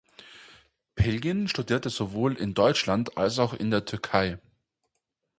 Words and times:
Bilgin 0.95 1.47
studierte 1.47 1.91
sowohl 1.91 2.33
in 2.35 2.55
Deutschland 2.55 3.19
als 3.19 3.37
auch 3.37 3.53
in 3.53 3.69
der 3.69 3.85
Türkei. 3.85 4.39